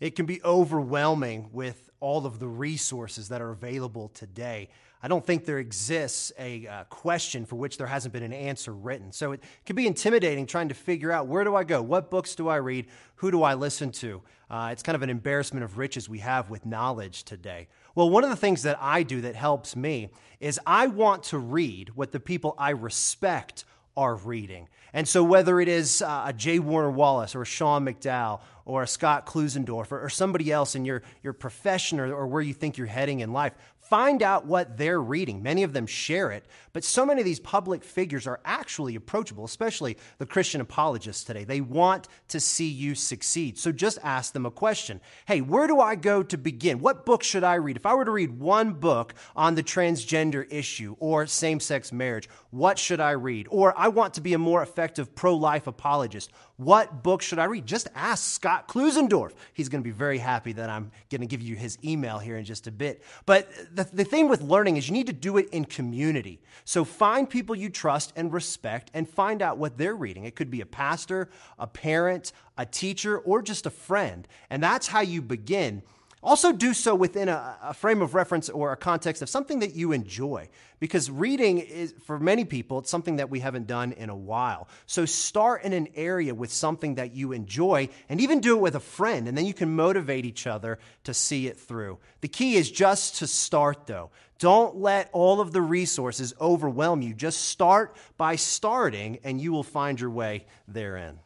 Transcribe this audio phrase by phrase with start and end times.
[0.00, 4.70] It can be overwhelming with all of the resources that are available today.
[5.02, 8.72] I don't think there exists a uh, question for which there hasn't been an answer
[8.72, 9.12] written.
[9.12, 11.80] So it can be intimidating trying to figure out where do I go?
[11.80, 12.86] What books do I read?
[13.16, 14.22] Who do I listen to?
[14.50, 17.68] Uh, it's kind of an embarrassment of riches we have with knowledge today.
[17.94, 21.38] Well, one of the things that I do that helps me is I want to
[21.38, 23.64] read what the people I respect
[23.96, 24.68] are reading.
[24.92, 26.58] And so, whether it is uh, J.
[26.58, 28.40] Warner Wallace or a Sean McDowell
[28.70, 32.40] or a Scott Klusendorf or, or somebody else in your, your profession or, or where
[32.40, 35.42] you think you're heading in life, find out what they're reading.
[35.42, 39.44] Many of them share it, but so many of these public figures are actually approachable,
[39.44, 41.42] especially the Christian apologists today.
[41.42, 43.58] They want to see you succeed.
[43.58, 46.78] So just ask them a question Hey, where do I go to begin?
[46.78, 47.76] What book should I read?
[47.76, 52.28] If I were to read one book on the transgender issue or same sex marriage,
[52.50, 53.48] what should I read?
[53.50, 56.30] Or I want to be a more effective pro life apologist.
[56.56, 57.66] What book should I read?
[57.66, 58.22] Just ask
[58.60, 59.32] Scott Klusendorf.
[59.52, 62.36] He's going to be very happy that I'm going to give you his email here
[62.36, 63.02] in just a bit.
[63.26, 66.40] But the, the thing with learning is you need to do it in community.
[66.64, 70.24] So find people you trust and respect and find out what they're reading.
[70.24, 74.26] It could be a pastor, a parent, a teacher, or just a friend.
[74.50, 75.82] And that's how you begin.
[76.22, 79.74] Also, do so within a, a, frame of reference or a context of something that
[79.74, 80.46] you enjoy.
[80.78, 84.68] Because reading is, for many people, it's something that we haven't done in a while.
[84.84, 88.74] So start in an area with something that you enjoy and even do it with
[88.74, 91.98] a friend, and then you can motivate each other to see it through.
[92.20, 94.10] The key is just to start, though.
[94.38, 97.14] Don't let all of the resources overwhelm you.
[97.14, 101.18] Just start by starting, and you will find your way therein.